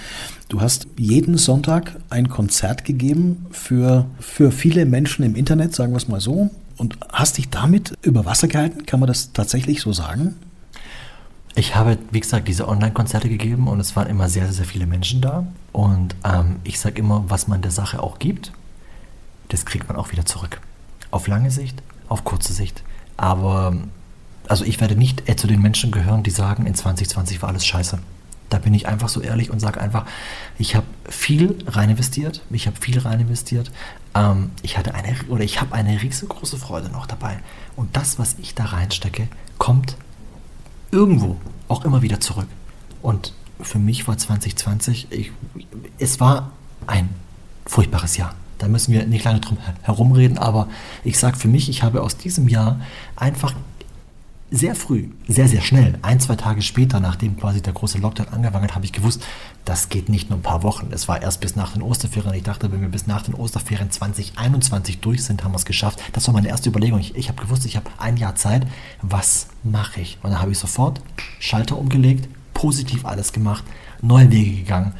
[0.48, 5.98] du hast jeden Sonntag ein Konzert gegeben für, für viele Menschen im Internet, sagen wir
[5.98, 8.86] es mal so, und hast dich damit über Wasser gehalten.
[8.86, 10.34] Kann man das tatsächlich so sagen?
[11.54, 15.20] Ich habe, wie gesagt, diese Online-Konzerte gegeben und es waren immer sehr, sehr viele Menschen
[15.20, 15.46] da.
[15.70, 18.52] Und ähm, ich sage immer, was man der Sache auch gibt,
[19.48, 20.60] das kriegt man auch wieder zurück.
[21.12, 22.82] Auf lange Sicht, auf kurze Sicht.
[23.16, 23.76] Aber
[24.48, 27.98] also ich werde nicht zu den Menschen gehören, die sagen, in 2020 war alles scheiße.
[28.48, 30.06] Da bin ich einfach so ehrlich und sage einfach,
[30.56, 32.42] ich habe viel rein investiert.
[32.50, 33.72] Ich habe viel rein investiert.
[34.14, 37.38] Ähm, ich hatte eine oder ich habe eine riesengroße Freude noch dabei.
[37.74, 39.28] Und das, was ich da reinstecke,
[39.58, 39.96] kommt
[40.92, 41.36] irgendwo
[41.68, 42.46] auch immer wieder zurück.
[43.02, 45.32] Und für mich war 2020, ich,
[45.98, 46.52] es war
[46.86, 47.08] ein
[47.64, 48.34] furchtbares Jahr.
[48.58, 50.68] Da müssen wir nicht lange drum herumreden, aber
[51.04, 52.80] ich sage für mich, ich habe aus diesem Jahr
[53.16, 53.54] einfach
[54.50, 58.64] sehr früh, sehr, sehr schnell, ein, zwei Tage später, nachdem quasi der große Lockdown angefangen
[58.64, 59.24] hat, habe ich gewusst,
[59.64, 60.88] das geht nicht nur ein paar Wochen.
[60.92, 62.34] Es war erst bis nach den Osterferien.
[62.34, 66.00] Ich dachte, wenn wir bis nach den Osterferien 2021 durch sind, haben wir es geschafft.
[66.12, 67.00] Das war meine erste Überlegung.
[67.00, 68.66] Ich, ich habe gewusst, ich habe ein Jahr Zeit.
[69.02, 70.18] Was mache ich?
[70.22, 71.00] Und dann habe ich sofort
[71.40, 73.64] Schalter umgelegt, positiv alles gemacht,
[74.00, 74.92] neue Wege gegangen.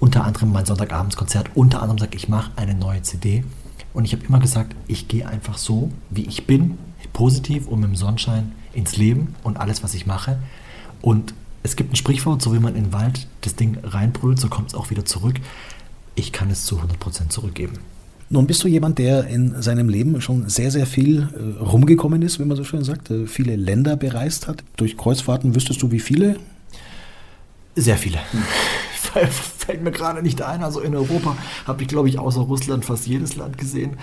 [0.00, 3.44] Unter anderem mein Sonntagabendskonzert, unter anderem sage ich, ich mache eine neue CD.
[3.94, 6.78] Und ich habe immer gesagt, ich gehe einfach so, wie ich bin,
[7.12, 10.38] positiv und mit dem Sonnenschein ins Leben und alles, was ich mache.
[11.00, 14.48] Und es gibt ein Sprichwort, so wie man in den Wald das Ding reinbrüllt, so
[14.48, 15.36] kommt es auch wieder zurück.
[16.14, 17.74] Ich kann es zu 100% zurückgeben.
[18.30, 22.38] Nun bist du jemand, der in seinem Leben schon sehr, sehr viel äh, rumgekommen ist,
[22.38, 24.62] wie man so schön sagt, äh, viele Länder bereist hat.
[24.76, 26.36] Durch Kreuzfahrten wüsstest du, wie viele?
[27.74, 28.18] Sehr viele.
[28.32, 28.42] Hm.
[29.58, 30.62] Fällt mir gerade nicht ein.
[30.62, 33.96] Also in Europa habe ich, glaube ich, außer Russland fast jedes Land gesehen.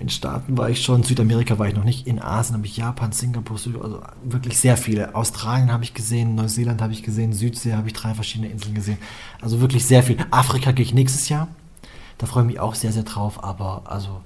[0.00, 3.12] In Staaten war ich schon, Südamerika war ich noch nicht, in Asien habe ich Japan,
[3.12, 5.14] Singapur, also wirklich sehr viele.
[5.14, 8.98] Australien habe ich gesehen, Neuseeland habe ich gesehen, Südsee habe ich drei verschiedene Inseln gesehen.
[9.42, 10.16] Also wirklich sehr viel.
[10.30, 11.48] Afrika gehe ich nächstes Jahr.
[12.16, 14.20] Da freue ich mich auch sehr, sehr drauf, aber also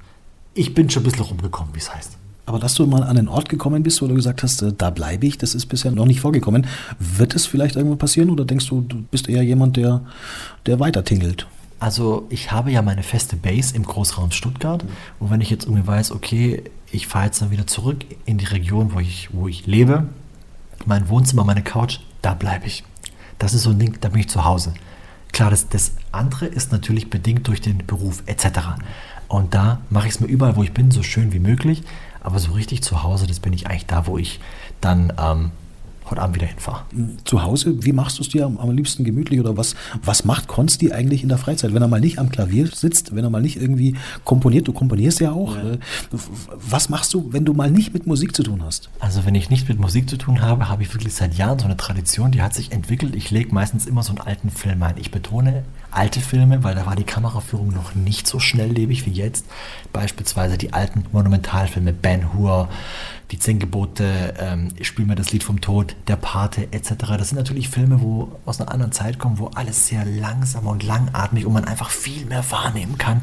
[0.54, 2.18] ich bin schon ein bisschen rumgekommen, wie es heißt.
[2.46, 4.90] Aber dass du mal an einen Ort gekommen bist, wo du gesagt hast, äh, da
[4.90, 6.66] bleibe ich, das ist bisher noch nicht vorgekommen.
[6.98, 10.02] Wird es vielleicht irgendwann passieren oder denkst du, du bist eher jemand, der,
[10.66, 11.46] der weiter tingelt?
[11.78, 14.84] Also ich habe ja meine feste Base im Großraum Stuttgart.
[14.84, 14.88] Mhm.
[15.20, 18.44] Und wenn ich jetzt irgendwie weiß, okay, ich fahre jetzt dann wieder zurück in die
[18.46, 20.06] Region, wo ich, wo ich lebe,
[20.86, 22.84] mein Wohnzimmer, meine Couch, da bleibe ich.
[23.38, 24.74] Das ist so ein Ding, da bin ich zu Hause.
[25.32, 28.46] Klar, das, das andere ist natürlich bedingt durch den Beruf etc.
[29.26, 31.82] Und da mache ich es mir überall, wo ich bin, so schön wie möglich.
[32.20, 34.40] Aber so richtig zu Hause, das bin ich eigentlich da, wo ich
[34.80, 35.50] dann ähm,
[36.10, 36.84] heute Abend wieder hinfahre.
[37.24, 40.48] Zu Hause, wie machst du es dir am, am, liebsten gemütlich oder was, was macht
[40.48, 43.40] Konsti eigentlich in der Freizeit, wenn er mal nicht am Klavier sitzt, wenn er mal
[43.40, 45.56] nicht irgendwie komponiert, du komponierst ja auch.
[45.56, 45.72] Ja.
[45.72, 45.78] Äh,
[46.50, 48.90] was machst du, wenn du mal nicht mit Musik zu tun hast?
[49.00, 51.64] Also wenn ich nicht mit Musik zu tun habe, habe ich wirklich seit Jahren so
[51.64, 53.14] eine Tradition, die hat sich entwickelt.
[53.14, 54.96] Ich lege meistens immer so einen alten Film ein.
[54.98, 55.64] Ich betone
[55.94, 59.46] alte Filme, weil da war die Kameraführung noch nicht so schnelllebig wie jetzt.
[59.92, 62.68] Beispielsweise die alten Monumentalfilme Ben Hur,
[63.34, 66.94] die Zehn Gebote, ähm, ich spiele mir das Lied vom Tod, Der Pate etc.
[67.18, 70.84] Das sind natürlich Filme, wo aus einer anderen Zeit kommen, wo alles sehr langsam und
[70.84, 73.22] langatmig und man einfach viel mehr wahrnehmen kann.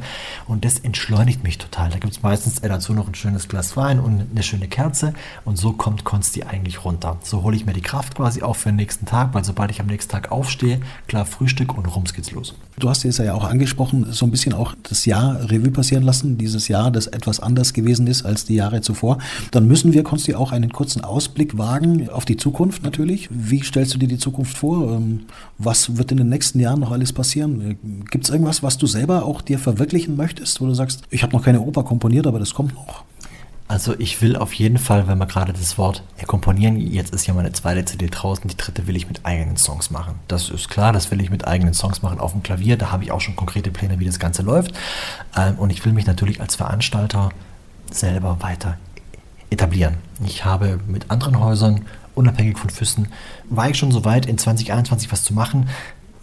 [0.50, 1.92] Und das entschleunigt mich total.
[1.92, 5.14] Da gibt es meistens dazu noch ein schönes Glas Wein und eine schöne Kerze
[5.46, 7.18] und so kommt Konsti eigentlich runter.
[7.24, 9.80] So hole ich mir die Kraft quasi auf für den nächsten Tag, weil sobald ich
[9.80, 12.54] am nächsten Tag aufstehe, klar Frühstück und rums geht's los.
[12.80, 16.38] Du hast es ja auch angesprochen, so ein bisschen auch das Jahr Revue passieren lassen,
[16.38, 19.20] dieses Jahr, das etwas anders gewesen ist als die Jahre zuvor.
[19.52, 23.30] Dann müssen wir, Konsti, auch einen kurzen Ausblick wagen auf die Zukunft natürlich.
[23.30, 24.96] Wie stellst du dir die Zukunft vor?
[24.96, 25.22] Ähm,
[25.58, 27.78] was wird in den nächsten Jahren noch alles passieren?
[28.10, 31.34] Gibt es irgendwas, was du selber auch dir verwirklichen möchtest, wo du sagst, ich habe
[31.34, 33.04] noch keine Oper komponiert, aber das kommt noch?
[33.72, 37.26] Also ich will auf jeden Fall, wenn wir gerade das Wort ja, komponieren, jetzt ist
[37.26, 40.16] ja meine zweite CD draußen, die dritte will ich mit eigenen Songs machen.
[40.28, 42.76] Das ist klar, das will ich mit eigenen Songs machen auf dem Klavier.
[42.76, 44.74] Da habe ich auch schon konkrete Pläne, wie das Ganze läuft.
[45.38, 47.30] Ähm, und ich will mich natürlich als Veranstalter
[47.90, 48.78] selber weiter
[49.50, 50.00] etablieren.
[50.26, 53.08] Ich habe mit anderen Häusern, unabhängig von Füssen,
[53.50, 55.70] war ich schon so weit, in 2021 was zu machen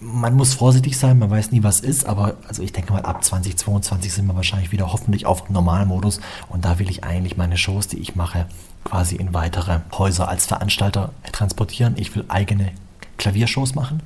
[0.00, 3.24] man muss vorsichtig sein, man weiß nie, was ist, aber also ich denke mal, ab
[3.24, 7.88] 2022 sind wir wahrscheinlich wieder hoffentlich auf Normalmodus und da will ich eigentlich meine Shows,
[7.88, 8.46] die ich mache,
[8.84, 11.94] quasi in weitere Häuser als Veranstalter transportieren.
[11.96, 12.72] Ich will eigene
[13.16, 14.02] Klaviershows machen,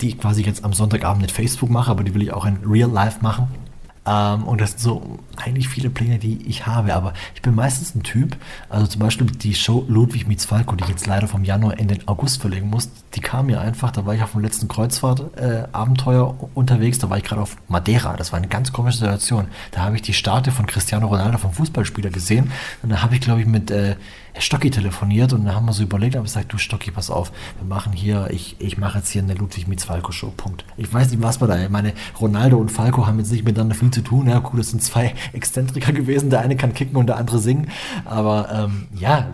[0.00, 2.58] die ich quasi jetzt am Sonntagabend mit Facebook mache, aber die will ich auch in
[2.66, 3.48] Real Life machen.
[4.04, 6.94] Ähm, und das sind so eigentlich viele Pläne, die ich habe.
[6.94, 8.36] Aber ich bin meistens ein Typ,
[8.68, 11.88] also zum Beispiel die Show Ludwig meets Falco, die ich jetzt leider vom Januar in
[11.88, 16.36] den August verlegen muss, die kam mir einfach, da war ich auf dem letzten Kreuzfahrt-Abenteuer
[16.40, 18.16] äh, unterwegs, da war ich gerade auf Madeira.
[18.16, 19.46] Das war eine ganz komische Situation.
[19.70, 22.50] Da habe ich die Starte von Cristiano Ronaldo, vom Fußballspieler, gesehen.
[22.82, 23.96] Und da habe ich, glaube ich, mit äh,
[24.38, 27.32] Stocki telefoniert und dann haben wir so überlegt, aber ich gesagt, du Stocki, pass auf,
[27.58, 30.64] wir machen hier, ich, ich mache jetzt hier eine Ludwig meets Falco Show, Punkt.
[30.76, 33.74] Ich weiß nicht, was wir da, ich meine, Ronaldo und Falco haben jetzt nicht miteinander
[33.74, 37.06] viel zu tun, ja cool, das sind zwei Exzentriker gewesen, der eine kann kicken und
[37.06, 37.68] der andere singen,
[38.04, 39.28] aber ähm, ja,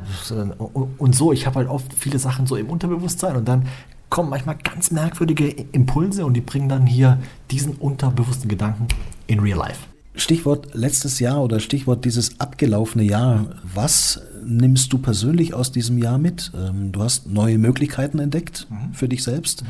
[0.98, 3.68] und so, ich habe halt oft viele Sachen so im Unterbewusstsein und dann
[4.10, 7.18] kommen manchmal ganz merkwürdige Impulse und die bringen dann hier
[7.50, 8.88] diesen unterbewussten Gedanken
[9.26, 9.97] in real life.
[10.18, 13.46] Stichwort letztes Jahr oder Stichwort dieses abgelaufene Jahr.
[13.74, 16.50] Was nimmst du persönlich aus diesem Jahr mit?
[16.56, 18.94] Ähm, du hast neue Möglichkeiten entdeckt mhm.
[18.94, 19.64] für dich selbst,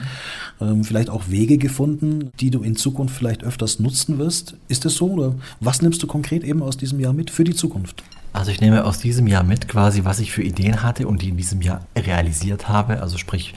[0.60, 0.84] mhm.
[0.84, 4.54] vielleicht auch Wege gefunden, die du in Zukunft vielleicht öfters nutzen wirst.
[4.68, 7.54] Ist es so oder was nimmst du konkret eben aus diesem Jahr mit für die
[7.54, 8.02] Zukunft?
[8.32, 11.30] Also ich nehme aus diesem Jahr mit quasi, was ich für Ideen hatte und die
[11.30, 13.02] in diesem Jahr realisiert habe.
[13.02, 13.54] Also sprich,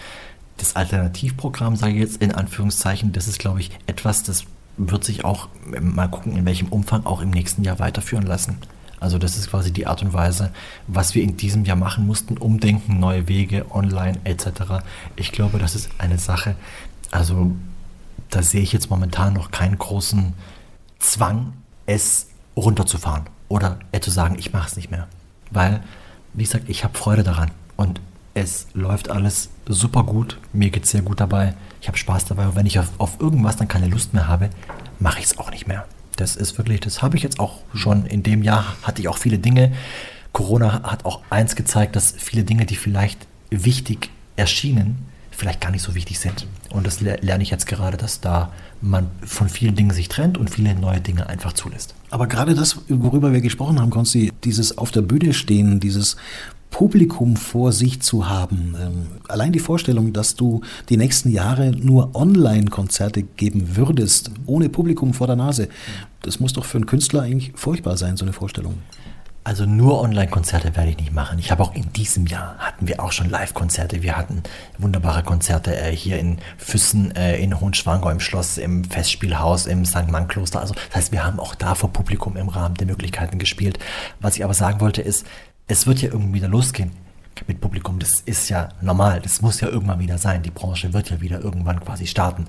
[0.57, 4.45] das Alternativprogramm, sage ich jetzt in Anführungszeichen, das ist, glaube ich, etwas, das
[4.77, 8.57] wird sich auch mal gucken, in welchem Umfang auch im nächsten Jahr weiterführen lassen.
[8.99, 10.51] Also das ist quasi die Art und Weise,
[10.87, 14.83] was wir in diesem Jahr machen mussten, umdenken, neue Wege, online etc.
[15.15, 16.55] Ich glaube, das ist eine Sache,
[17.09, 17.51] also
[18.29, 20.33] da sehe ich jetzt momentan noch keinen großen
[20.99, 21.53] Zwang,
[21.87, 25.07] es runterzufahren oder zu sagen, ich mache es nicht mehr.
[25.49, 25.81] Weil,
[26.33, 27.99] wie gesagt, ich habe Freude daran und
[28.33, 32.47] es läuft alles super gut, mir geht es sehr gut dabei, ich habe Spaß dabei
[32.47, 34.49] und wenn ich auf, auf irgendwas dann keine Lust mehr habe,
[34.99, 35.85] mache ich es auch nicht mehr.
[36.15, 39.17] Das ist wirklich, das habe ich jetzt auch schon in dem Jahr, hatte ich auch
[39.17, 39.71] viele Dinge.
[40.31, 45.81] Corona hat auch eins gezeigt, dass viele Dinge, die vielleicht wichtig erschienen, vielleicht gar nicht
[45.81, 46.45] so wichtig sind.
[46.69, 50.49] Und das lerne ich jetzt gerade, dass da man von vielen Dingen sich trennt und
[50.49, 51.95] viele neue Dinge einfach zulässt.
[52.11, 56.17] Aber gerade das, worüber wir gesprochen haben, Konsti, dieses auf der Bühne stehen, dieses
[56.71, 58.75] Publikum vor sich zu haben.
[58.81, 65.13] Ähm, allein die Vorstellung, dass du die nächsten Jahre nur Online-Konzerte geben würdest, ohne Publikum
[65.13, 65.67] vor der Nase,
[66.23, 68.75] das muss doch für einen Künstler eigentlich furchtbar sein, so eine Vorstellung.
[69.43, 71.39] Also nur Online-Konzerte werde ich nicht machen.
[71.39, 74.03] Ich habe auch in diesem Jahr hatten wir auch schon Live-Konzerte.
[74.03, 74.43] Wir hatten
[74.77, 80.09] wunderbare Konzerte äh, hier in Füssen, äh, in Hohenschwangau im Schloss, im Festspielhaus, im St.
[80.09, 80.61] Mann-Kloster.
[80.61, 83.79] Also das heißt, wir haben auch da vor Publikum im Rahmen der Möglichkeiten gespielt.
[84.19, 85.25] Was ich aber sagen wollte ist,
[85.71, 86.91] es wird ja irgendwie wieder losgehen
[87.47, 87.97] mit Publikum.
[87.97, 89.21] Das ist ja normal.
[89.21, 90.43] Das muss ja irgendwann wieder sein.
[90.43, 92.45] Die Branche wird ja wieder irgendwann quasi starten.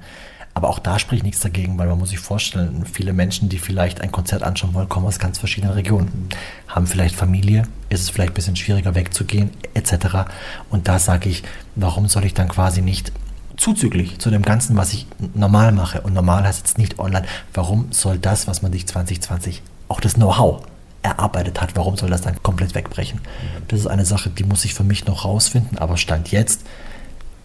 [0.55, 4.01] Aber auch da spricht nichts dagegen, weil man muss sich vorstellen, viele Menschen, die vielleicht
[4.03, 6.29] ein Konzert anschauen wollen, kommen aus ganz verschiedenen Regionen,
[6.67, 10.27] haben vielleicht Familie, ist es vielleicht ein bisschen schwieriger wegzugehen, etc.
[10.69, 11.43] Und da sage ich,
[11.75, 13.13] warum soll ich dann quasi nicht
[13.57, 17.93] zuzüglich zu dem Ganzen, was ich normal mache, und normal heißt jetzt nicht online, warum
[17.93, 20.67] soll das, was man sich 2020, auch das Know-how
[21.03, 23.21] erarbeitet hat, warum soll das dann komplett wegbrechen?
[23.69, 26.63] Das ist eine Sache, die muss ich für mich noch rausfinden, aber Stand jetzt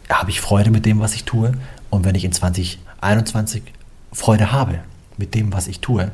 [0.09, 1.51] habe ich Freude mit dem, was ich tue.
[1.89, 3.63] Und wenn ich in 2021
[4.13, 4.79] Freude habe
[5.17, 6.11] mit dem, was ich tue,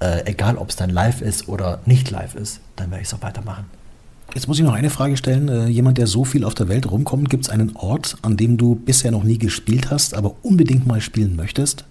[0.00, 3.14] äh, egal ob es dann live ist oder nicht live ist, dann werde ich es
[3.14, 3.64] auch weitermachen.
[4.34, 5.48] Jetzt muss ich noch eine Frage stellen.
[5.48, 8.56] Äh, jemand, der so viel auf der Welt rumkommt, gibt es einen Ort, an dem
[8.56, 11.84] du bisher noch nie gespielt hast, aber unbedingt mal spielen möchtest?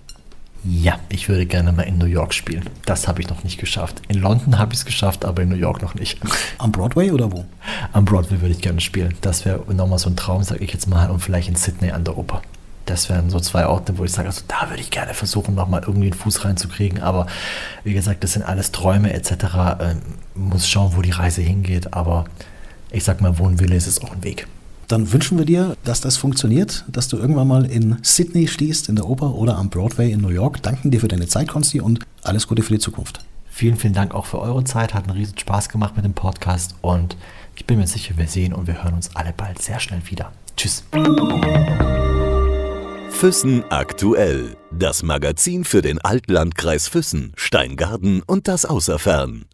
[0.64, 2.70] Ja, ich würde gerne mal in New York spielen.
[2.86, 4.00] Das habe ich noch nicht geschafft.
[4.08, 6.20] In London habe ich es geschafft, aber in New York noch nicht.
[6.60, 7.46] Am Broadway oder wo?
[7.94, 9.16] Am Broadway würde ich gerne spielen.
[9.22, 11.10] Das wäre nochmal so ein Traum, sage ich jetzt mal.
[11.10, 12.44] Und vielleicht in Sydney an der Oper.
[12.86, 15.82] Das wären so zwei Orte, wo ich sage, also da würde ich gerne versuchen, nochmal
[15.82, 17.02] irgendwie einen Fuß reinzukriegen.
[17.02, 17.26] Aber
[17.84, 19.32] wie gesagt, das sind alles Träume etc.
[19.80, 20.02] Ähm,
[20.36, 21.96] muss schauen, wo die Reise hingeht.
[21.96, 22.26] Aber
[22.92, 24.46] ich sag mal, wo ein Wille ist, ist auch ein Weg.
[24.92, 28.98] Dann wünschen wir dir, dass das funktioniert, dass du irgendwann mal in Sydney stehst, in
[28.98, 30.62] der Oper oder am Broadway in New York.
[30.62, 33.22] Danken dir für deine Zeit, Konsti, und alles Gute für die Zukunft.
[33.50, 34.94] Vielen, vielen Dank auch für eure Zeit.
[34.94, 37.16] Hat einen riesen Spaß gemacht mit dem Podcast und
[37.56, 40.34] ich bin mir sicher, wir sehen und wir hören uns alle bald sehr schnell wieder.
[40.58, 40.84] Tschüss.
[43.12, 44.58] Füssen aktuell.
[44.78, 49.46] Das Magazin für den Altlandkreis Füssen, Steingarten und das Außerfern.